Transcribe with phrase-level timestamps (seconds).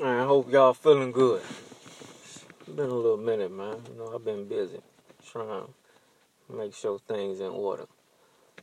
[0.00, 1.42] I hope y'all feeling good.
[2.20, 3.82] It's been a little minute, man.
[3.90, 4.78] You know, I've been busy
[5.28, 5.66] trying
[6.46, 7.86] to make sure things in order.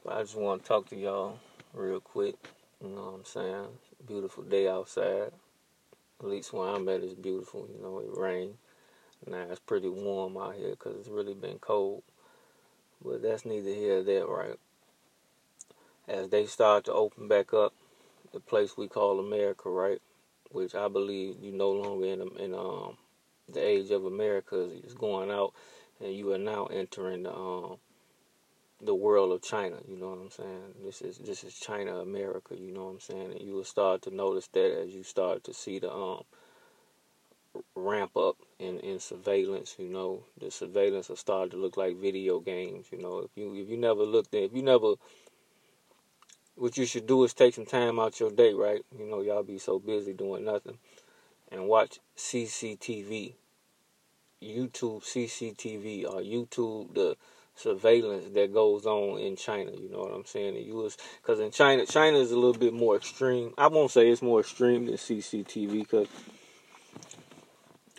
[0.02, 1.38] But I just want to talk to y'all
[1.74, 2.36] real quick.
[2.82, 3.68] You know what I'm saying?
[4.08, 5.34] Beautiful day outside.
[6.22, 7.68] At least where I'm at is beautiful.
[7.70, 8.56] You know, it rained.
[9.28, 12.04] Now it's pretty warm out here because it's really been cold.
[13.04, 14.60] But that's neither here nor there, right?
[16.08, 17.74] As they start to open back up
[18.32, 20.02] the place we call America, right?
[20.52, 22.98] Which I believe you no longer in in um
[23.52, 25.54] the age of America is going out,
[26.00, 27.78] and you are now entering the um
[28.82, 29.78] the world of China.
[29.88, 30.74] You know what I'm saying?
[30.84, 32.56] This is this is China America.
[32.56, 33.32] You know what I'm saying?
[33.32, 36.24] And you will start to notice that as you start to see the um
[37.76, 39.76] ramp up in, in surveillance.
[39.80, 42.88] You know, the surveillance will start to look like video games.
[42.92, 44.96] You know, if you if you never looked at if you never
[46.56, 48.82] what you should do is take some time out your day, right?
[48.98, 50.78] You know, y'all be so busy doing nothing,
[51.52, 53.34] and watch CCTV,
[54.42, 57.18] YouTube CCTV, or YouTube the
[57.56, 59.72] surveillance that goes on in China.
[59.72, 60.56] You know what I'm saying?
[60.56, 60.98] U.S.
[61.22, 63.54] because in China, China is a little bit more extreme.
[63.58, 66.08] I won't say it's more extreme than CCTV because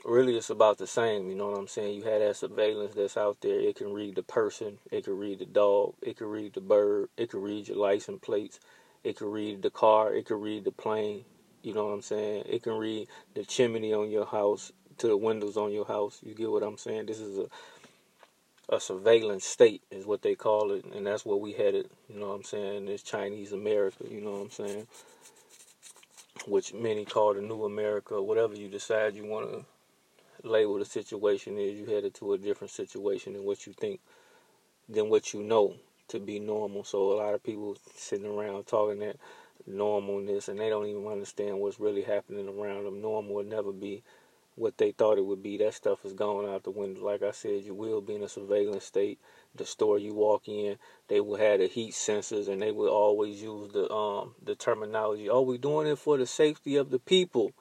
[0.07, 1.29] really it's about the same.
[1.29, 1.95] You know what I'm saying?
[1.95, 3.61] You had that surveillance that's out there.
[3.61, 4.79] It can read the person.
[4.91, 5.95] It can read the dog.
[6.03, 7.09] It can read the bird.
[7.17, 8.61] It can read your license plates.
[9.05, 10.15] It can read the car.
[10.15, 11.25] It can read the plane.
[11.63, 12.45] You know what I'm saying?
[12.47, 16.21] It can read the chimney on your house to the windows on your house.
[16.23, 17.07] You get what I'm saying?
[17.07, 17.47] This is a
[18.69, 21.89] a surveillance state is what they call it, and that's what we headed.
[22.09, 22.89] You know what I'm saying?
[22.89, 24.05] It's Chinese America.
[24.11, 24.87] You know what I'm saying?
[26.49, 29.65] Which many call the New America, whatever you decide you want to
[30.47, 34.01] label the situation is you headed to a different situation than what you think
[34.89, 35.75] than what you know
[36.09, 36.85] to be normal.
[36.85, 39.17] So a lot of people sitting around talking that
[39.69, 43.01] normalness and they don't even understand what's really happening around them.
[43.03, 44.03] Normal will never be
[44.55, 45.59] what they thought it would be.
[45.59, 47.05] That stuff is gone out the window.
[47.05, 49.19] Like I said, you will be in a surveillance state.
[49.55, 50.79] The store you walk in,
[51.09, 55.29] they will have the heat sensors and they will always use the um the terminology,
[55.29, 57.53] oh we doing it for the safety of the people.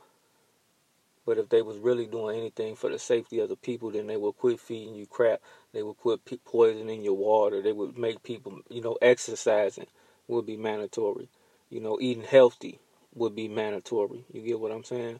[1.25, 4.18] But if they was really doing anything for the safety of the people, then they
[4.18, 5.41] would quit feeding you crap.
[5.74, 7.62] They would quit poison in your water.
[7.62, 9.88] They would make people, you know, exercising
[10.28, 11.30] would be mandatory.
[11.69, 12.80] You know, eating healthy
[13.16, 14.24] would be mandatory.
[14.31, 15.19] You get what I'm saying?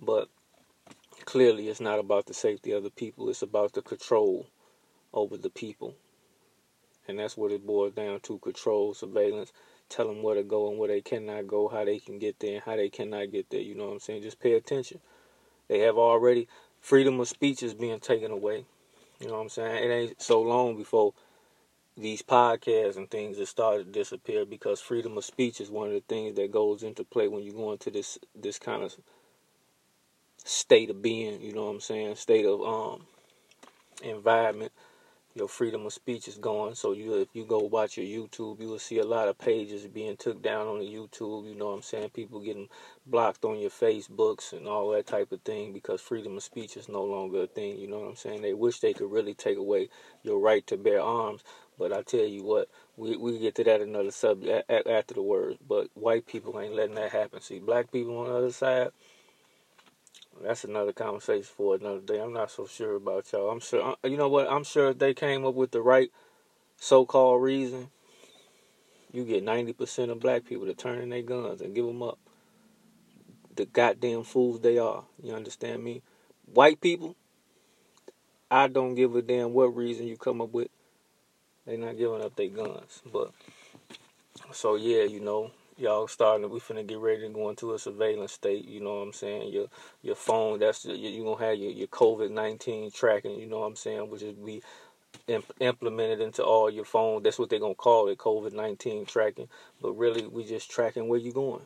[0.00, 0.28] But
[1.24, 3.28] clearly, it's not about the safety of the people.
[3.28, 4.46] It's about the control
[5.12, 5.94] over the people.
[7.08, 9.52] And that's what it boils down to control, surveillance,
[9.88, 12.54] tell them where to go and where they cannot go, how they can get there
[12.54, 13.60] and how they cannot get there.
[13.60, 14.22] You know what I'm saying?
[14.22, 15.00] Just pay attention.
[15.68, 16.48] They have already
[16.80, 18.64] freedom of speech is being taken away.
[19.20, 19.84] You know what I'm saying?
[19.84, 21.12] It ain't so long before
[21.96, 25.94] these podcasts and things have started to disappear because freedom of speech is one of
[25.94, 28.94] the things that goes into play when you go into this this kind of
[30.44, 32.14] state of being, you know what I'm saying?
[32.14, 33.06] State of um
[34.02, 34.72] environment
[35.38, 36.74] your freedom of speech is gone.
[36.74, 39.86] So you, if you go watch your YouTube, you will see a lot of pages
[39.86, 41.48] being took down on the YouTube.
[41.48, 42.10] You know what I'm saying?
[42.10, 42.68] People getting
[43.06, 46.88] blocked on your Facebooks and all that type of thing because freedom of speech is
[46.88, 47.78] no longer a thing.
[47.78, 48.42] You know what I'm saying?
[48.42, 49.88] They wish they could really take away
[50.22, 51.44] your right to bear arms.
[51.78, 55.58] But I tell you what, we we get to that another subject after the words.
[55.66, 57.40] But white people ain't letting that happen.
[57.40, 58.90] See, black people on the other side
[60.42, 62.20] that's another conversation for another day.
[62.20, 63.50] I'm not so sure about y'all.
[63.50, 64.50] I'm sure, uh, you know what?
[64.50, 66.10] I'm sure if they came up with the right
[66.76, 67.88] so-called reason,
[69.12, 72.18] you get 90% of black people to turn in their guns and give them up.
[73.56, 75.04] The goddamn fools they are.
[75.22, 76.02] You understand me?
[76.46, 77.16] White people,
[78.50, 80.68] I don't give a damn what reason you come up with.
[81.66, 83.02] They're not giving up their guns.
[83.12, 83.32] But
[84.52, 88.32] so yeah, you know, y'all starting we finna get ready to go into a surveillance
[88.32, 89.52] state you know what i'm saying?
[89.52, 89.66] Your
[90.02, 94.10] your phone that's you're gonna have your, your covid-19 tracking you know what i'm saying?
[94.10, 94.62] Which is be
[95.28, 99.48] imp- implemented into all your phone that's what they're gonna call it covid-19 tracking.
[99.80, 101.62] But really we just tracking where you going.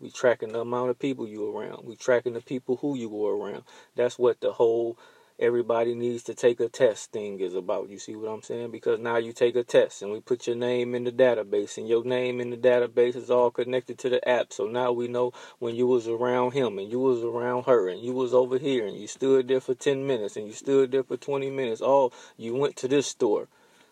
[0.00, 1.84] We tracking the amount of people you around.
[1.84, 3.64] We tracking the people who you go around.
[3.96, 4.98] That's what the whole
[5.40, 7.88] everybody needs to take a test thing is about.
[7.88, 8.70] You see what I'm saying?
[8.70, 11.88] Because now you take a test and we put your name in the database and
[11.88, 14.52] your name in the database is all connected to the app.
[14.52, 18.02] So now we know when you was around him and you was around her and
[18.02, 21.04] you was over here and you stood there for 10 minutes and you stood there
[21.04, 21.80] for 20 minutes.
[21.80, 23.48] All you went to this store.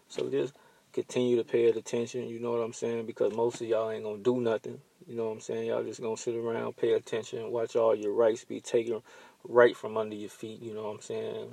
[0.09, 0.55] So just
[0.93, 3.07] continue to pay attention, you know what I'm saying?
[3.07, 4.81] Because most of y'all ain't gonna do nothing.
[5.07, 5.67] You know what I'm saying?
[5.67, 9.01] Y'all just gonna sit around, pay attention, watch all your rights be taken
[9.45, 10.61] right from under your feet.
[10.61, 11.53] You know what I'm saying?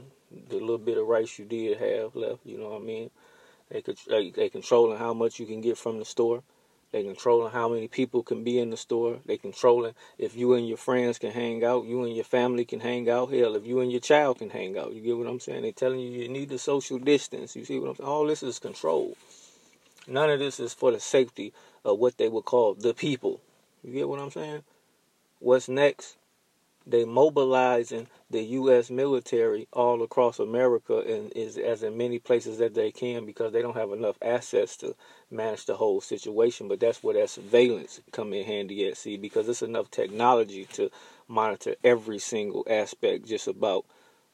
[0.50, 2.46] The little bit of rice you did have left.
[2.46, 3.10] You know what I mean?
[3.70, 6.44] They could they, controlling how much you can get from the store.
[6.92, 9.18] They controlling how many people can be in the store.
[9.26, 12.80] They controlling if you and your friends can hang out, you and your family can
[12.80, 13.34] hang out.
[13.34, 14.94] Hell, if you and your child can hang out.
[14.94, 15.64] You get what I'm saying?
[15.64, 17.56] They telling you you need the social distance.
[17.56, 18.08] You see what I'm saying?
[18.08, 19.18] All this is control.
[20.08, 21.52] None of this is for the safety
[21.84, 23.42] of what they would call the people.
[23.84, 24.64] You get what I'm saying?
[25.40, 26.18] What's next?
[26.88, 28.92] They mobilizing the U.S.
[28.92, 33.62] military all across America and is as in many places that they can because they
[33.64, 34.96] don't have enough assets to
[35.32, 36.68] manage the whole situation.
[36.68, 40.92] But that's where that surveillance come in handy at, see, because it's enough technology to
[41.28, 43.86] monitor every single aspect just about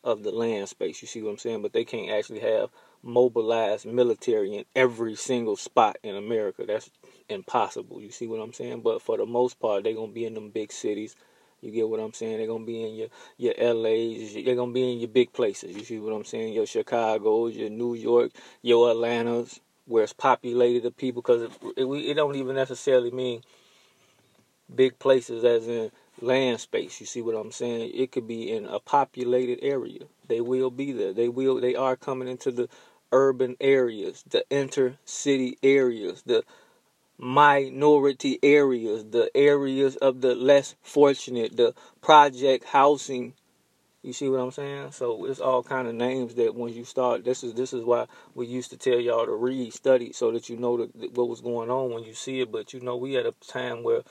[0.03, 1.01] of the land space.
[1.01, 1.61] You see what I'm saying?
[1.61, 2.69] But they can't actually have
[3.03, 6.65] mobilized military in every single spot in America.
[6.65, 6.89] That's
[7.29, 8.01] impossible.
[8.01, 8.81] You see what I'm saying?
[8.81, 11.15] But for the most part, they're gonna be in them big cities
[11.61, 12.37] you get what I'm saying?
[12.37, 14.33] They're gonna be in your your LA's.
[14.33, 15.75] They're gonna be in your big places.
[15.75, 16.53] You see what I'm saying?
[16.53, 18.31] Your Chicago's, your New York,
[18.61, 21.21] your Atlanta's, where it's populated of people.
[21.21, 23.41] Because it, it, it don't even necessarily mean
[24.73, 26.99] big places as in land space.
[26.99, 27.91] You see what I'm saying?
[27.93, 30.01] It could be in a populated area.
[30.27, 31.13] They will be there.
[31.13, 31.61] They will.
[31.61, 32.69] They are coming into the
[33.11, 36.43] urban areas, the intercity areas, the
[37.21, 43.33] minority areas, the areas of the less fortunate, the project housing.
[44.01, 44.93] You see what I'm saying?
[44.93, 48.07] So it's all kind of names that when you start, this is this is why
[48.33, 51.41] we used to tell y'all to read, study, so that you know the, what was
[51.41, 52.51] going on when you see it.
[52.51, 54.01] But you know, we had a time where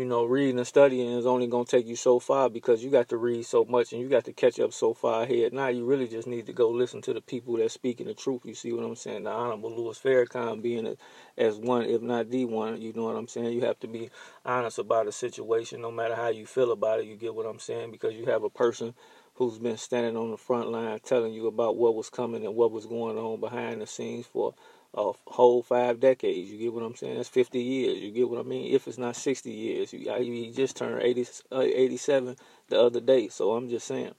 [0.00, 2.88] you know, reading and studying is only going to take you so far because you
[2.88, 5.52] got to read so much and you got to catch up so far ahead.
[5.52, 8.40] Now you really just need to go listen to the people that's speaking the truth.
[8.46, 9.24] You see what I'm saying?
[9.24, 10.96] The Honorable Louis Farrakhan being a,
[11.36, 13.52] as one, if not the one, you know what I'm saying?
[13.52, 14.08] You have to be
[14.42, 17.04] honest about a situation no matter how you feel about it.
[17.04, 17.90] You get what I'm saying?
[17.90, 18.94] Because you have a person
[19.34, 22.72] who's been standing on the front line telling you about what was coming and what
[22.72, 24.54] was going on behind the scenes for
[24.94, 26.50] a whole five decades.
[26.50, 27.16] You get what I'm saying?
[27.16, 27.98] That's 50 years.
[27.98, 28.74] You get what I mean?
[28.74, 32.36] If it's not 60 years, you, he just turned 80, uh, 87
[32.68, 33.28] the other day.
[33.28, 34.14] So I'm just saying.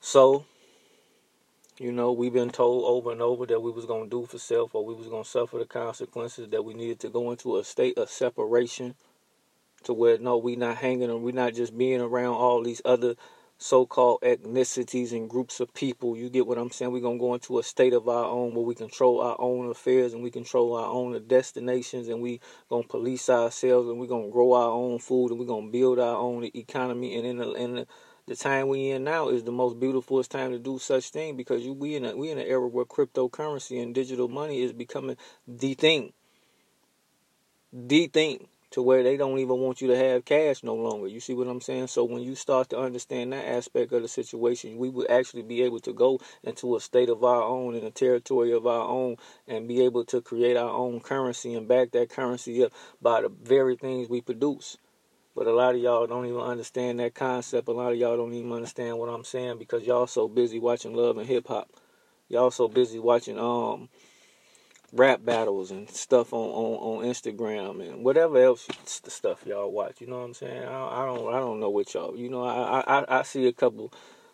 [0.00, 0.44] So,
[1.78, 4.74] you know, we've been told over and over that we was gonna do for self,
[4.74, 6.48] or we was gonna suffer the consequences.
[6.48, 8.96] That we needed to go into a state of separation,
[9.84, 13.14] to where no, we not hanging, and we not just being around all these other
[13.62, 16.16] so-called ethnicities and groups of people.
[16.16, 16.92] You get what I'm saying?
[16.92, 20.12] We're gonna go into a state of our own where we control our own affairs
[20.12, 24.52] and we control our own destinations and we gonna police ourselves and we're gonna grow
[24.54, 27.86] our own food and we're gonna build our own economy and in the, in the,
[28.26, 31.64] the time we in now is the most beautifulest time to do such thing because
[31.64, 35.16] you, we in a, we in an era where cryptocurrency and digital money is becoming
[35.46, 36.12] the thing.
[37.72, 41.06] The thing to where they don't even want you to have cash no longer.
[41.06, 41.88] You see what I'm saying?
[41.88, 45.62] So when you start to understand that aspect of the situation, we would actually be
[45.62, 49.16] able to go into a state of our own in a territory of our own
[49.46, 53.28] and be able to create our own currency and back that currency up by the
[53.28, 54.76] very things we produce.
[55.34, 57.68] But a lot of y'all don't even understand that concept.
[57.68, 60.94] A lot of y'all don't even understand what I'm saying because y'all so busy watching
[60.94, 61.70] love and hip hop.
[62.28, 63.88] Y'all so busy watching um
[64.92, 68.66] rap battles and stuff on, on, on Instagram and whatever else
[69.02, 70.00] the stuff y'all watch.
[70.00, 70.64] You know what I'm saying?
[70.64, 72.16] I, I don't I don't know what y'all.
[72.16, 73.92] You know I, I I see a couple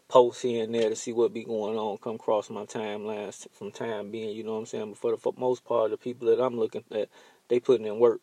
[0.08, 3.70] posts here and there to see what be going on come across my timelines from
[3.70, 4.34] time being.
[4.34, 4.90] You know what I'm saying?
[4.90, 7.08] But for the for most part, the people that I'm looking at,
[7.48, 8.20] they putting in work.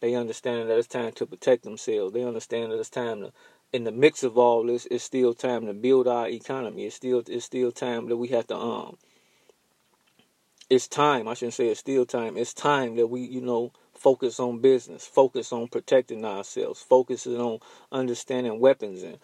[0.00, 2.12] They understand that it's time to protect themselves.
[2.12, 3.32] They understand that it's time to
[3.72, 6.84] in the mix of all this, it's still time to build our economy.
[6.84, 8.98] It's still it's still time that we have to um
[10.72, 11.28] it's time.
[11.28, 12.38] I shouldn't say it's still time.
[12.38, 17.58] It's time that we, you know, focus on business, focus on protecting ourselves, focusing on
[17.92, 19.18] understanding weapons and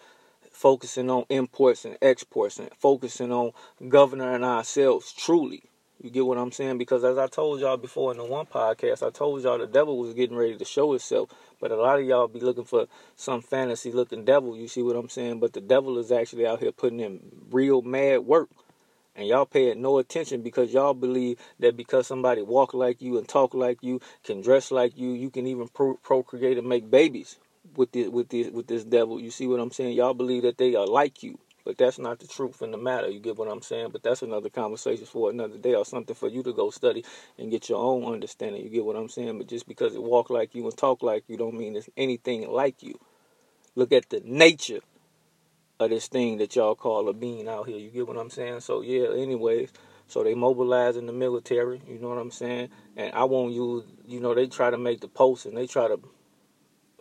[0.51, 3.53] focusing on imports and exports and focusing on
[3.87, 5.63] governing ourselves truly.
[5.99, 6.77] You get what I'm saying?
[6.77, 9.97] Because as I told y'all before in the one podcast, I told y'all the devil
[9.97, 11.31] was getting ready to show itself.
[11.59, 14.55] But a lot of y'all be looking for some fantasy looking devil.
[14.55, 15.39] You see what I'm saying?
[15.39, 18.49] But the devil is actually out here putting in real mad work
[19.15, 23.17] and y'all pay it no attention because y'all believe that because somebody walk like you
[23.17, 26.89] and talk like you, can dress like you, you can even pro- procreate and make
[26.89, 27.37] babies
[27.75, 29.19] with this with this with this devil.
[29.19, 29.95] You see what I'm saying?
[29.95, 33.09] Y'all believe that they are like you, but that's not the truth in the matter.
[33.09, 33.89] You get what I'm saying?
[33.91, 37.03] But that's another conversation for another day or something for you to go study
[37.37, 38.63] and get your own understanding.
[38.63, 39.37] You get what I'm saying?
[39.37, 42.49] But just because it walk like you and talk like you don't mean it's anything
[42.49, 42.97] like you.
[43.75, 44.79] Look at the nature
[45.79, 47.77] of this thing that y'all call a bean out here.
[47.77, 48.61] You get what I'm saying?
[48.61, 49.71] So yeah, anyways,
[50.07, 52.69] so they mobilize in the military, you know what I'm saying?
[52.97, 55.87] And I won't use you know, they try to make the post and they try
[55.87, 55.99] to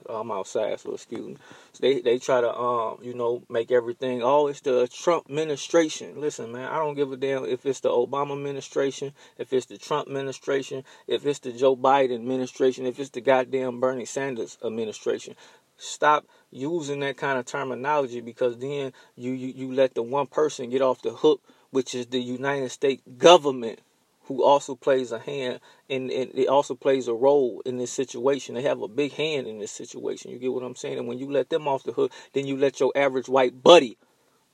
[0.09, 1.37] I'm outside, so excuse me.
[1.73, 4.23] So they they try to um you know make everything.
[4.23, 6.21] Oh, it's the Trump administration.
[6.21, 9.79] Listen, man, I don't give a damn if it's the Obama administration, if it's the
[9.79, 15.35] Trump administration, if it's the Joe Biden administration, if it's the goddamn Bernie Sanders administration.
[15.79, 20.71] Stop using that kind of terminology because then you, you, you let the one person
[20.71, 23.81] get off the hook, which is the United States government,
[24.25, 28.55] who also plays a hand and, and it also plays a role in this situation.
[28.55, 30.31] They have a big hand in this situation.
[30.33, 30.99] You get what I'm saying?
[30.99, 33.97] And when you let them off the hook, then you let your average white buddy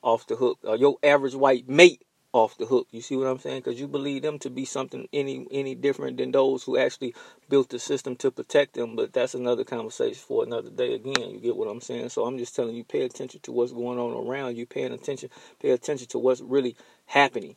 [0.02, 2.02] off the hook, or your average white mate
[2.34, 2.88] off the hook.
[2.90, 3.62] You see what I'm saying?
[3.62, 7.14] Because you believe them to be something any any different than those who actually
[7.48, 8.96] built the system to protect them.
[8.96, 10.94] But that's another conversation for another day.
[10.94, 12.08] Again, you get what I'm saying?
[12.08, 14.66] So I'm just telling you, pay attention to what's going on around you.
[14.66, 15.30] Paying attention,
[15.62, 16.76] pay attention to what's really
[17.06, 17.54] happening.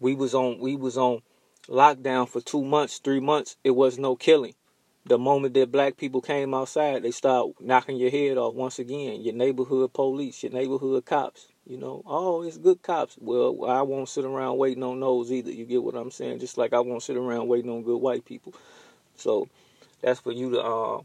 [0.00, 1.20] We was on we was on
[1.68, 3.56] lockdown for two months, three months.
[3.62, 4.54] It was no killing.
[5.04, 9.20] The moment that black people came outside, they start knocking your head off once again.
[9.20, 11.48] Your neighborhood police, your neighborhood cops.
[11.66, 13.16] You know, oh, it's good cops.
[13.20, 15.52] Well, I won't sit around waiting on those either.
[15.52, 16.40] You get what I'm saying?
[16.40, 18.52] Just like I won't sit around waiting on good white people.
[19.16, 19.48] So
[20.00, 21.00] that's for you to uh,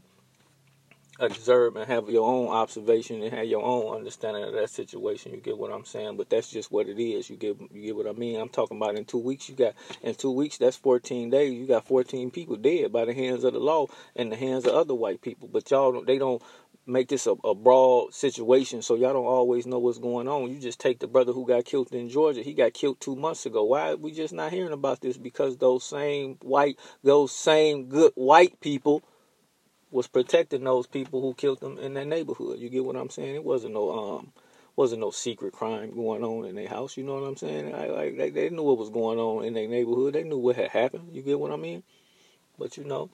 [1.20, 5.32] observe and have your own observation and have your own understanding of that situation.
[5.32, 6.16] You get what I'm saying?
[6.16, 7.28] But that's just what it is.
[7.30, 8.40] You get you get what I mean?
[8.40, 9.48] I'm talking about in two weeks.
[9.48, 10.58] You got in two weeks.
[10.58, 11.52] That's 14 days.
[11.52, 13.86] You got 14 people dead by the hands of the law
[14.16, 15.48] and the hands of other white people.
[15.50, 16.42] But y'all, they don't
[16.88, 20.50] make this a, a, broad situation so y'all don't always know what's going on.
[20.50, 22.42] You just take the brother who got killed in Georgia.
[22.42, 23.64] He got killed two months ago.
[23.64, 25.18] Why are we just not hearing about this?
[25.18, 29.02] Because those same white, those same good white people
[29.90, 32.58] was protecting those people who killed them in their neighborhood.
[32.58, 33.34] You get what I'm saying?
[33.34, 34.32] It wasn't no um
[34.76, 36.96] wasn't no secret crime going on in their house.
[36.96, 37.74] You know what I'm saying?
[37.74, 40.14] I, like they, they knew what was going on in their neighborhood.
[40.14, 41.10] They knew what had happened.
[41.12, 41.82] You get what I mean?
[42.58, 43.10] But you know,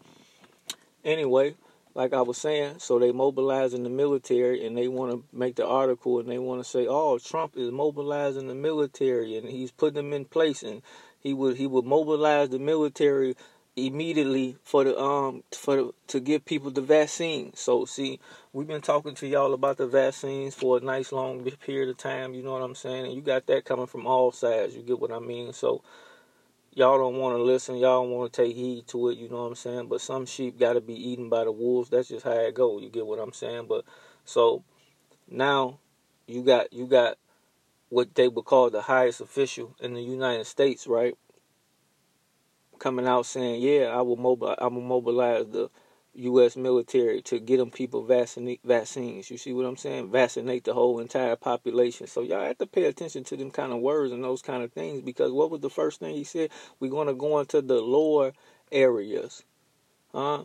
[1.05, 1.55] anyway,
[1.95, 5.67] like I was saying, so they mobilizing the military and they want to make the
[5.67, 9.95] article and they want to say, oh, Trump is mobilizing the military and he's putting
[9.95, 10.83] them in place and
[11.21, 13.37] he would he would mobilize the military
[13.77, 17.53] immediately for the um for the, to give people the vaccine.
[17.55, 18.19] So see,
[18.53, 22.35] we've been talking to y'all about the vaccines for a nice long period of time.
[22.35, 23.07] You know what I'm saying?
[23.07, 24.75] And you got that coming from all sides.
[24.75, 25.53] You get what I mean?
[25.53, 25.83] So
[26.75, 29.43] y'all don't want to listen, y'all don't want to take heed to it, you know
[29.43, 29.87] what I'm saying?
[29.89, 31.91] But some sheep got to be eaten by the wolves.
[31.91, 32.79] That's just how it go.
[32.79, 33.67] You get what I'm saying?
[33.69, 33.85] But
[34.25, 34.65] so
[35.29, 35.79] now
[36.27, 37.17] you got you got
[37.89, 41.15] what they would call the highest official in the United States, right?
[42.79, 45.71] Coming out saying, "Yeah, I will mobile I will mobilize the
[46.17, 46.57] U.S.
[46.57, 49.31] military to get them people vaccinate vaccines.
[49.31, 50.11] You see what I'm saying?
[50.11, 52.07] Vaccinate the whole entire population.
[52.07, 54.73] So y'all have to pay attention to them kind of words and those kind of
[54.73, 56.51] things because what was the first thing he said?
[56.81, 58.33] We're going to go into the lower
[58.71, 59.43] areas,
[60.13, 60.45] huh?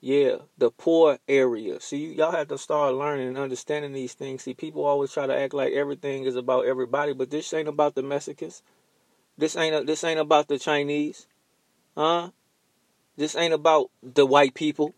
[0.00, 1.84] Yeah, the poor areas.
[1.84, 4.42] See, y'all have to start learning and understanding these things.
[4.42, 7.94] See, people always try to act like everything is about everybody, but this ain't about
[7.94, 8.64] the Mexicans.
[9.38, 11.28] This ain't this ain't about the Chinese,
[11.96, 12.30] huh?
[13.22, 14.96] This ain't about the white people.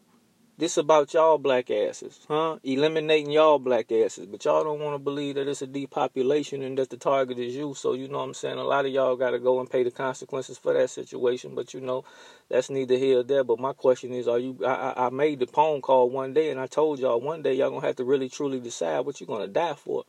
[0.56, 2.56] This about y'all black asses, huh?
[2.64, 4.24] Eliminating y'all black asses.
[4.24, 7.54] But y'all don't want to believe that it's a depopulation and that the target is
[7.54, 7.74] you.
[7.74, 8.56] So you know what I'm saying?
[8.56, 11.54] A lot of y'all got to go and pay the consequences for that situation.
[11.54, 12.06] But you know,
[12.48, 13.44] that's neither here or there.
[13.44, 14.58] But my question is, are you?
[14.64, 17.68] I, I made the phone call one day and I told y'all one day y'all
[17.68, 20.04] gonna have to really truly decide what you're gonna die for.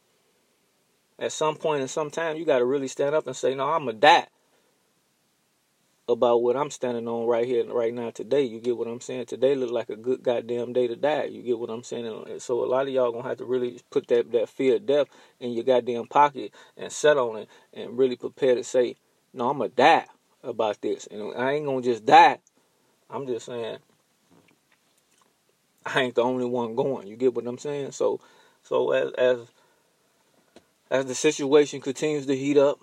[1.20, 3.68] At some point in some time, you got to really stand up and say, no,
[3.68, 4.28] I'm gonna die
[6.08, 8.44] about what I'm standing on right here, right now, today.
[8.44, 9.26] You get what I'm saying?
[9.26, 11.26] Today look like a good goddamn day to die.
[11.26, 12.40] You get what I'm saying?
[12.40, 15.08] So a lot of y'all gonna have to really put that that fear of death
[15.40, 18.96] in your goddamn pocket and set on it and really prepare to say,
[19.34, 20.06] no, I'm gonna die
[20.44, 22.38] about this, and I ain't gonna just die.
[23.10, 23.78] I'm just saying,
[25.86, 27.08] I ain't the only one going.
[27.08, 27.92] You get what I'm saying?
[27.92, 28.20] So,
[28.64, 29.40] so as as
[30.92, 32.80] as the situation continues to heat up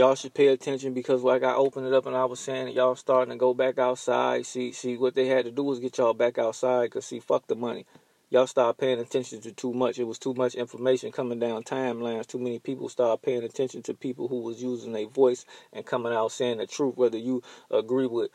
[0.00, 2.96] y'all should pay attention because like I opened it up and I was saying y'all
[2.96, 4.46] starting to go back outside.
[4.46, 6.90] See, see what they had to do was get y'all back outside.
[6.90, 7.84] Cause see, fuck the money.
[8.30, 9.98] Y'all start paying attention to too much.
[9.98, 12.26] It was too much information coming down timelines.
[12.26, 16.14] Too many people started paying attention to people who was using their voice and coming
[16.14, 18.30] out saying the truth, whether you agree with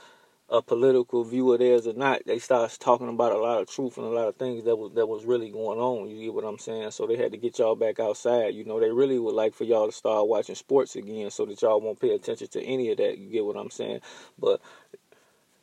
[0.49, 3.97] a political view of theirs or not, they start talking about a lot of truth
[3.97, 6.09] and a lot of things that was that was really going on.
[6.09, 6.91] You get what I'm saying?
[6.91, 8.53] So they had to get y'all back outside.
[8.53, 11.61] You know, they really would like for y'all to start watching sports again, so that
[11.61, 13.17] y'all won't pay attention to any of that.
[13.17, 14.01] You get what I'm saying?
[14.37, 14.61] But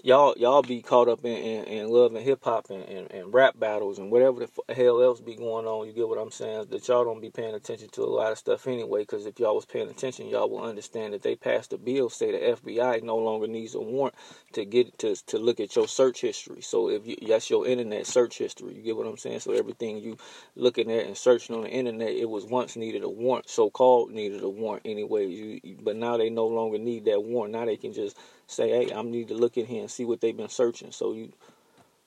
[0.03, 3.33] y'all y'all be caught up in, in, in love and hip hop and, and, and,
[3.33, 5.87] rap battles and whatever the hell else be going on.
[5.87, 6.67] You get what I'm saying?
[6.71, 9.03] That y'all don't be paying attention to a lot of stuff anyway.
[9.03, 12.33] Because if y'all was paying attention, y'all will understand that they passed a bill say
[12.33, 14.17] the FBI no longer needs a warrant
[14.53, 16.61] to get to to look at your search history.
[16.61, 19.41] So if you, that's your internet search history, you get what I'm saying?
[19.41, 20.17] So everything you
[20.57, 24.11] looking at and searching on the internet, it was once needed a warrant, so called
[24.11, 25.27] needed a warrant anyway.
[25.27, 27.53] You, but now they no longer need that warrant.
[27.53, 30.21] Now they can just say, hey, I need to look in here and see what
[30.21, 30.93] they've been searching.
[30.93, 31.33] So you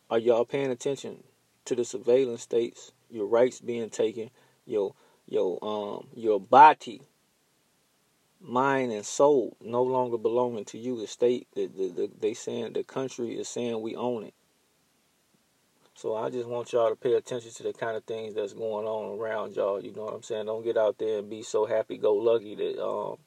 [0.09, 1.23] are y'all paying attention
[1.65, 4.29] to the surveillance states, your rights being taken,
[4.65, 4.93] your
[5.27, 7.01] your um your body,
[8.39, 10.99] mind and soul no longer belonging to you.
[10.99, 14.33] The state, the, the, the they saying the country is saying we own it.
[15.95, 18.85] So I just want y'all to pay attention to the kind of things that's going
[18.85, 19.81] on around y'all.
[19.81, 20.45] You know what I'm saying?
[20.45, 23.17] Don't get out there and be so happy go lucky that um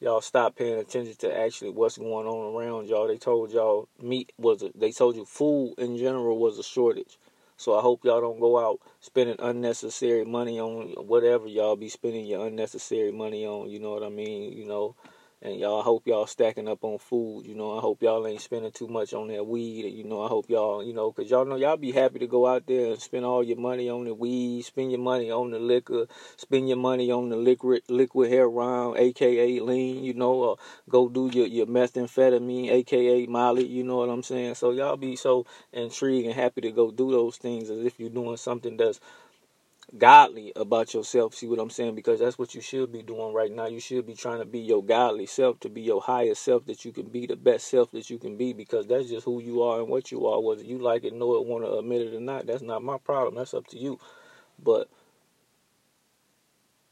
[0.00, 3.06] y'all stop paying attention to actually what's going on around y'all.
[3.06, 7.18] They told y'all meat was a, they told you food in general was a shortage.
[7.56, 12.24] So I hope y'all don't go out spending unnecessary money on whatever y'all be spending
[12.24, 13.68] your unnecessary money on.
[13.68, 14.56] You know what I mean?
[14.56, 14.96] You know,
[15.42, 17.46] and y'all, I hope y'all stacking up on food.
[17.46, 19.86] You know, I hope y'all ain't spending too much on that weed.
[19.86, 22.46] You know, I hope y'all, you know, cause y'all know y'all be happy to go
[22.46, 25.58] out there and spend all your money on the weed, spend your money on the
[25.58, 26.06] liquor,
[26.36, 30.04] spend your money on the liquid liquid heroin, aka lean.
[30.04, 30.56] You know, or
[30.90, 33.66] go do your your methamphetamine, aka Molly.
[33.66, 34.56] You know what I'm saying?
[34.56, 38.10] So y'all be so intrigued and happy to go do those things as if you're
[38.10, 39.00] doing something that's
[39.96, 41.34] godly about yourself.
[41.34, 41.94] See what I'm saying?
[41.94, 43.66] Because that's what you should be doing right now.
[43.66, 46.84] You should be trying to be your godly self, to be your higher self that
[46.84, 49.62] you can be, the best self that you can be, because that's just who you
[49.62, 50.40] are and what you are.
[50.40, 52.98] Whether you like it, know it, want to admit it or not, that's not my
[52.98, 53.34] problem.
[53.34, 53.98] That's up to you.
[54.62, 54.88] But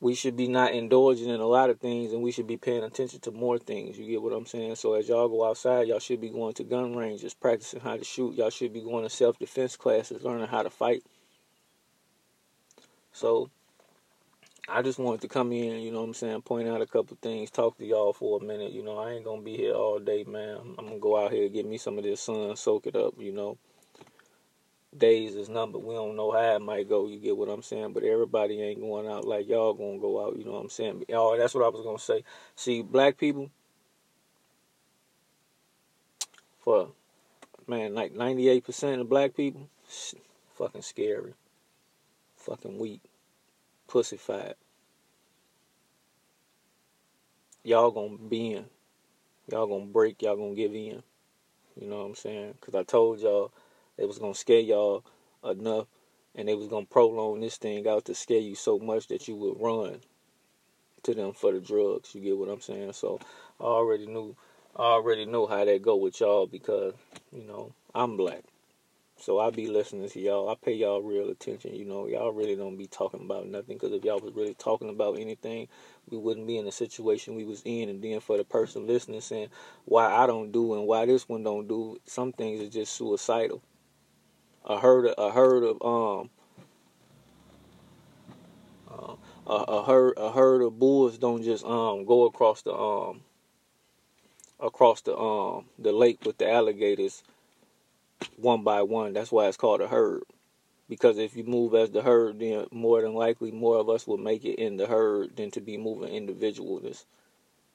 [0.01, 2.85] we should be not indulging in a lot of things and we should be paying
[2.85, 3.99] attention to more things.
[3.99, 4.77] You get what I'm saying?
[4.77, 8.05] So as y'all go outside, y'all should be going to gun ranges, practicing how to
[8.05, 8.35] shoot.
[8.37, 11.03] Y'all should be going to self defense classes, learning how to fight.
[13.19, 13.51] So
[14.69, 17.19] I just wanted to come in, you know what I'm saying, point out a couple
[17.21, 18.71] things, talk to y'all for a minute.
[18.71, 20.77] You know, I ain't gonna be here all day, man.
[20.79, 23.33] I'm gonna go out here get me some of this sun, soak it up, you
[23.33, 23.59] know.
[24.97, 25.83] Days is numbered.
[25.83, 27.93] We don't know how it might go, you get what I'm saying?
[27.93, 31.05] But everybody ain't going out like y'all gonna go out, you know what I'm saying?
[31.13, 32.23] Oh, that's what I was gonna say.
[32.55, 33.51] See, black people
[36.61, 36.93] for
[37.67, 39.69] man, like 98% of black people,
[40.55, 41.35] fucking scary
[42.39, 43.03] fucking weak,
[43.89, 44.55] pussyfied.
[47.65, 48.65] Y'all gonna be in.
[49.51, 50.23] Y'all gonna break.
[50.23, 51.03] Y'all gonna give in.
[51.81, 52.55] You know what I'm saying?
[52.61, 53.53] Because I told y'all
[53.97, 55.05] it was gonna scare y'all
[55.45, 55.87] enough,
[56.35, 59.37] and they was gonna prolong this thing out to scare you so much that you
[59.37, 60.01] would run
[61.03, 62.15] to them for the drugs.
[62.15, 62.93] You get what I'm saying?
[62.93, 63.21] So
[63.61, 64.37] I already knew.
[64.77, 66.95] I already know how that go with y'all because
[67.33, 68.45] you know I'm black.
[69.21, 70.49] So I be listening to y'all.
[70.49, 71.75] I pay y'all real attention.
[71.75, 73.77] You know, y'all really don't be talking about nothing.
[73.77, 75.67] Because if y'all was really talking about anything,
[76.09, 77.89] we wouldn't be in the situation we was in.
[77.89, 79.49] And then for the person listening saying
[79.87, 83.61] why I don't do and why this one don't do, some things are just suicidal.
[84.65, 86.31] I heard of, I heard of um
[88.91, 89.15] uh,
[89.47, 93.23] a, a herd a herd of bulls don't just um go across the um
[94.61, 97.23] across the um the lake with the alligators
[98.37, 99.13] one by one.
[99.13, 100.23] That's why it's called a herd.
[100.89, 104.17] Because if you move as the herd, then more than likely more of us will
[104.17, 107.05] make it in the herd than to be moving individualness.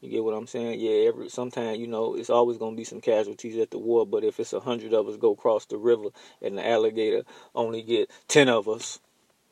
[0.02, 0.82] You get what I'm saying?
[0.82, 4.26] Yeah, every sometimes you know it's always gonna be some casualties at the war, but
[4.26, 6.10] if it's a hundred of us go across the river
[6.42, 7.24] and the alligator
[7.56, 9.00] only get ten of us,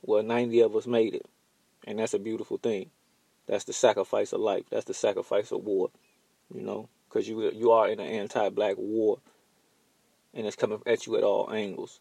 [0.02, 1.26] well ninety of us made it,
[1.88, 2.90] and that's a beautiful thing.
[3.48, 4.66] That's the sacrifice of life.
[4.70, 5.90] That's the sacrifice of war.
[6.54, 9.20] You know, because you you are in an anti-black war
[10.34, 12.00] and it's coming at you at all angles.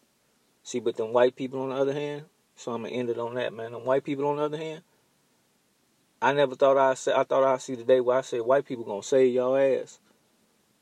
[0.63, 3.35] See, but them white people on the other hand, so I'm gonna end it on
[3.35, 3.71] that, man.
[3.71, 4.83] Them white people on the other hand,
[6.21, 8.65] I never thought I say I thought I'd see the day where I said white
[8.65, 9.99] people gonna save y'all ass,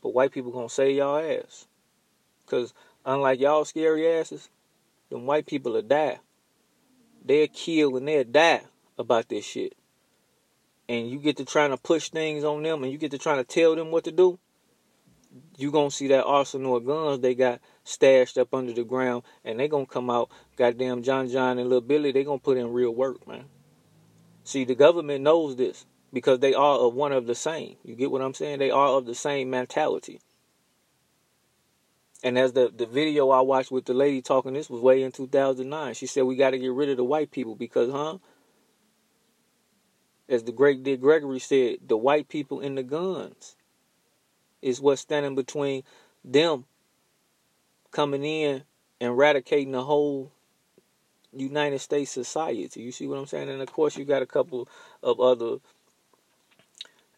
[0.01, 1.67] but white people gonna save y'all ass,
[2.45, 2.73] cause
[3.05, 4.49] unlike y'all scary asses,
[5.09, 6.19] them white people will die.
[7.23, 8.61] They'll kill and they'll die
[8.97, 9.75] about this shit.
[10.87, 13.37] And you get to trying to push things on them, and you get to trying
[13.37, 14.39] to tell them what to do
[15.57, 19.59] you gonna see that arsenal of guns they got stashed up under the ground, and
[19.59, 20.29] they gonna come out.
[20.55, 23.45] Goddamn John John and Little Billy, they gonna put in real work, man.
[24.43, 27.75] See, the government knows this because they are of one of the same.
[27.83, 28.59] You get what I'm saying?
[28.59, 30.19] They are of the same mentality.
[32.23, 35.11] And as the, the video I watched with the lady talking, this was way in
[35.11, 35.93] 2009.
[35.93, 38.17] She said we got to get rid of the white people because, huh?
[40.27, 43.55] As the great Dick Gregory said, the white people in the guns
[44.61, 45.83] is what's standing between
[46.23, 46.65] them
[47.91, 48.63] coming in
[49.01, 50.31] and eradicating the whole
[51.35, 52.69] United States society.
[52.79, 53.49] You see what I'm saying?
[53.49, 54.67] And of course, you got a couple
[55.03, 55.57] of other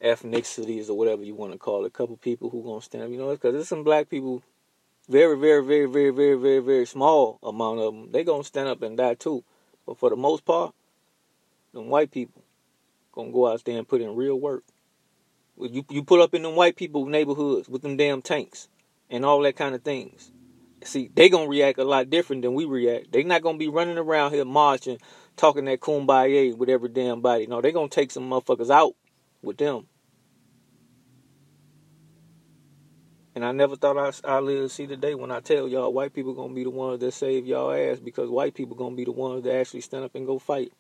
[0.04, 1.88] ethnicities or whatever you want to call it.
[1.88, 3.10] A couple people who gonna stand up.
[3.10, 4.43] You know, because there's some black people,
[5.08, 8.12] very, very, very, very, very, very, very small amount of them.
[8.12, 9.43] They gonna stand up and die too.
[9.86, 10.73] But for the most part,
[11.73, 12.43] them white people
[13.12, 14.63] gonna go out there and put in real work.
[15.60, 18.68] You you pull up in them white people neighborhoods with them damn tanks
[19.10, 20.32] and all that kind of things.
[20.84, 23.12] See, they gonna react a lot different than we react.
[23.12, 24.98] They not gonna be running around here marching,
[25.38, 27.46] talking that kumbaya with every damn body.
[27.46, 28.94] No, they gonna take some motherfuckers out
[29.44, 29.88] with them.
[33.36, 35.94] And I never thought I I live to see the day when I tell y'all
[35.94, 39.06] white people gonna be the ones that save y'all ass because white people gonna be
[39.06, 40.74] the ones that actually stand up and go fight.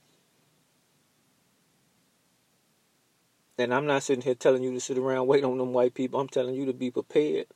[3.57, 6.19] And I'm not sitting here telling you to sit around wait on them white people.
[6.19, 7.47] I'm telling you to be prepared.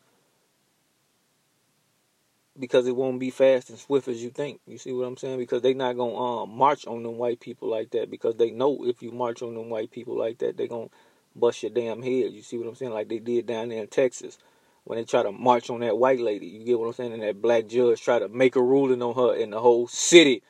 [2.58, 4.62] Because it won't be fast and swift as you think.
[4.66, 5.40] You see what I'm saying?
[5.40, 8.10] Because they not gonna um, march on them white people like that.
[8.10, 10.90] Because they know if you march on them white people like that, they gonna
[11.36, 12.32] bust your damn head.
[12.32, 12.94] You see what I'm saying?
[12.94, 14.38] Like they did down there in Texas
[14.86, 16.46] when they try to march on that white lady.
[16.46, 17.14] You get what I'm saying?
[17.14, 20.42] And that black judge try to make a ruling on her, and the whole city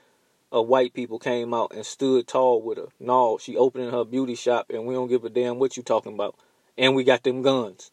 [0.56, 2.88] of white people came out and stood tall with her.
[2.98, 6.14] No, she opening her beauty shop, and we don't give a damn what you talking
[6.14, 6.36] about.
[6.78, 7.92] And we got them guns.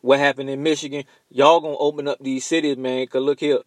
[0.00, 1.04] What happened in Michigan?
[1.28, 3.06] Y'all gonna open up these cities, man.
[3.06, 3.58] Cause look here,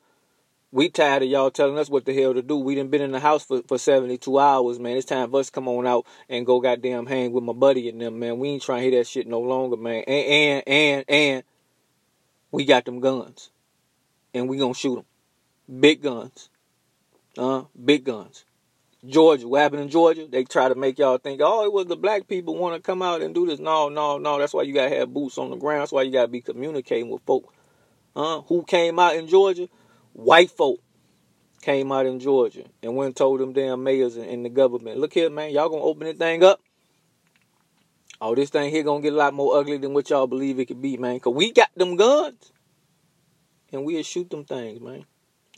[0.72, 2.58] we tired of y'all telling us what the hell to do.
[2.58, 4.98] We done been in the house for, for 72 hours, man.
[4.98, 7.88] It's time for us to come on out and go goddamn hang with my buddy
[7.88, 8.40] and them, man.
[8.40, 10.04] We ain't trying to hear that shit no longer, man.
[10.08, 11.44] And, and, and, and,
[12.52, 13.52] we got them guns.
[14.34, 15.80] And we gonna shoot them.
[15.80, 16.50] Big guns.
[17.38, 18.46] Uh, big guns.
[19.06, 20.28] Georgia, what happened in Georgia?
[20.28, 23.02] They try to make y'all think, oh, it was the black people want to come
[23.02, 23.60] out and do this.
[23.60, 24.40] No, no, no.
[24.40, 25.82] That's why you gotta have boots on the ground.
[25.82, 27.54] That's why you gotta be communicating with folk.
[28.16, 29.70] Uh, who came out in Georgia?
[30.14, 30.80] White folk
[31.62, 34.98] came out in Georgia and went and told them damn mayors and, and the government,
[34.98, 36.60] look here, man, y'all gonna open this thing up.
[38.20, 40.66] Oh, this thing here gonna get a lot more ugly than what y'all believe it
[40.66, 41.20] could be, man.
[41.20, 42.52] Cause we got them guns.
[43.72, 45.06] And we'll shoot them things, man.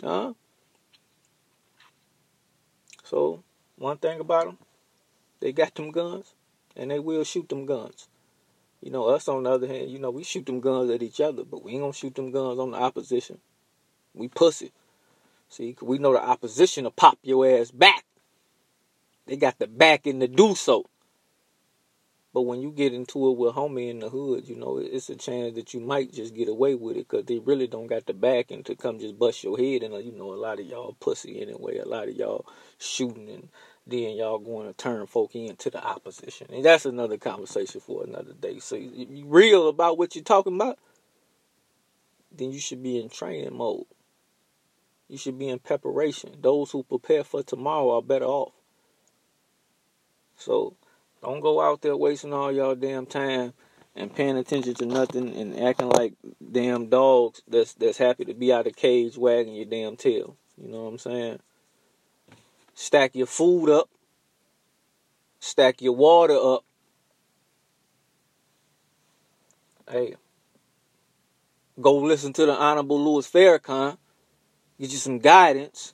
[0.03, 0.33] Huh?
[3.09, 3.43] So,
[3.77, 4.57] one thing about them,
[5.39, 6.35] they got them guns,
[6.75, 8.07] and they will shoot them guns.
[8.81, 11.19] You know, us on the other hand, you know, we shoot them guns at each
[11.19, 13.39] other, but we ain't gonna shoot them guns on the opposition.
[14.13, 14.71] We pussy.
[15.49, 18.05] See, we know the opposition will pop your ass back.
[19.25, 20.85] They got the backing to do so.
[22.31, 25.15] But when you get into it with homie in the hood, you know, it's a
[25.15, 28.13] chance that you might just get away with it because they really don't got the
[28.13, 29.81] backing to come just bust your head.
[29.81, 31.79] And, you know, a lot of y'all pussy anyway.
[31.79, 32.45] A lot of y'all
[32.77, 33.49] shooting and
[33.87, 36.47] then y'all going to turn folk into the opposition.
[36.53, 38.59] And that's another conversation for another day.
[38.59, 40.77] So you real about what you're talking about,
[42.31, 43.85] then you should be in training mode.
[45.07, 46.35] You should be in preparation.
[46.39, 48.53] Those who prepare for tomorrow are better off.
[50.35, 50.75] So
[51.21, 53.53] don't go out there wasting all y'all damn time
[53.95, 56.13] and paying attention to nothing and acting like
[56.51, 60.37] damn dogs that's that's happy to be out of cage wagging your damn tail.
[60.57, 61.39] You know what I'm saying?
[62.73, 63.89] Stack your food up.
[65.39, 66.63] Stack your water up.
[69.89, 70.15] Hey.
[71.81, 73.97] Go listen to the Honorable Louis Farrakhan.
[74.79, 75.93] Get you some guidance.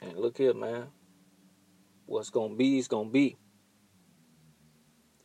[0.00, 0.88] And look here, man
[2.06, 3.36] what's gonna be is gonna be.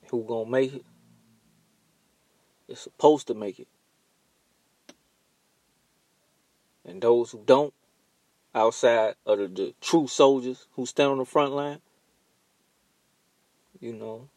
[0.09, 0.85] Who gonna make it?
[2.67, 3.67] It's supposed to make it.
[6.83, 7.73] And those who don't,
[8.53, 11.79] outside of the, the true soldiers who stand on the front line,
[13.79, 14.29] you know,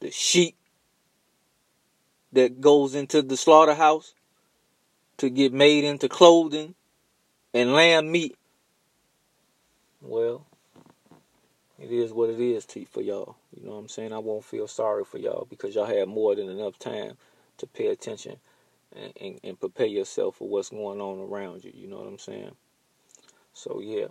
[0.00, 0.56] the sheep
[2.32, 4.14] that goes into the slaughterhouse
[5.16, 6.74] to get made into clothing
[7.52, 8.36] and lamb meat.
[10.00, 10.46] Well,
[11.80, 13.36] it is what it is to, for y'all.
[13.56, 14.12] You know what I'm saying?
[14.12, 17.16] I won't feel sorry for y'all because y'all have more than enough time
[17.56, 18.36] to pay attention
[18.94, 21.72] and, and, and prepare yourself for what's going on around you.
[21.74, 22.54] You know what I'm saying?
[23.54, 24.06] So yeah,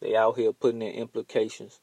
[0.00, 1.80] they out here putting in implications.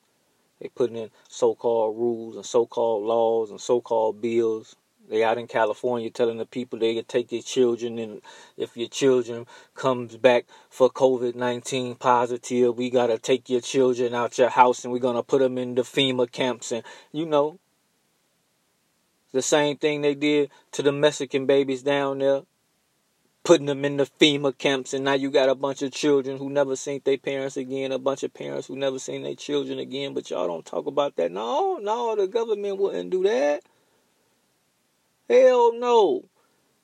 [0.59, 4.75] They putting in so-called rules and so-called laws and so-called bills
[5.09, 8.21] they out in California telling the people they can take their children and
[8.57, 14.37] if your children comes back for COVID-19 positive, we got to take your children out
[14.37, 17.59] your house and we're to put them in the FEMA camps and you know
[19.31, 22.41] the same thing they did to the Mexican babies down there
[23.43, 26.49] putting them in the FEMA camps and now you got a bunch of children who
[26.49, 30.13] never seen their parents again, a bunch of parents who never seen their children again,
[30.13, 31.31] but y'all don't talk about that.
[31.31, 33.63] No, no, the government wouldn't do that.
[35.29, 36.23] Hell no.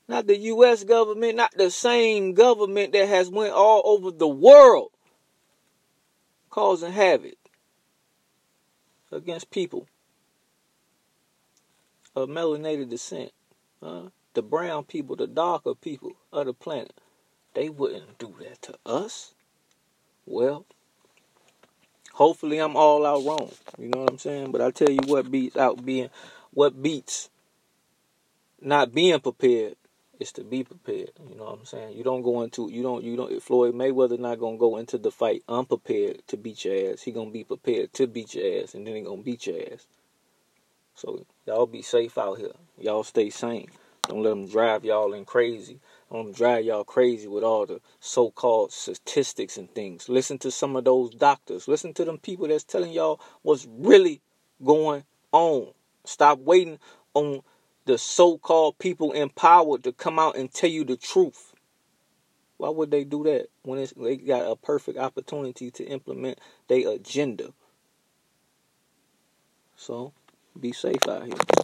[0.06, 4.90] Not the US government, not the same government that has went all over the world
[6.50, 7.34] causing havoc
[9.10, 9.86] against people
[12.14, 13.32] of melanated descent.
[13.82, 16.92] Uh, the brown people, the darker people of the planet.
[17.54, 19.34] They wouldn't do that to us.
[20.26, 20.66] Well,
[22.12, 23.52] hopefully I'm all out wrong.
[23.78, 24.52] You know what I'm saying?
[24.52, 26.10] But I tell you what beats out being
[26.52, 27.30] what beats
[28.64, 29.76] not being prepared
[30.20, 31.10] is to be prepared.
[31.28, 31.96] You know what I'm saying?
[31.96, 35.10] You don't go into you don't you don't Floyd Mayweather not gonna go into the
[35.10, 37.02] fight unprepared to beat your ass.
[37.02, 39.86] He gonna be prepared to beat your ass and then he gonna beat your ass.
[40.94, 42.52] So y'all be safe out here.
[42.78, 43.68] Y'all stay sane.
[44.08, 45.80] Don't let them drive y'all in crazy.
[46.12, 50.08] Don't drive y'all crazy with all the so-called statistics and things.
[50.08, 51.66] Listen to some of those doctors.
[51.66, 54.20] Listen to them people that's telling y'all what's really
[54.62, 55.68] going on.
[56.04, 56.78] Stop waiting
[57.14, 57.40] on
[57.86, 61.52] the so-called people in power to come out and tell you the truth.
[62.56, 67.52] Why would they do that when they got a perfect opportunity to implement their agenda?
[69.76, 70.12] So,
[70.58, 71.63] be safe out here.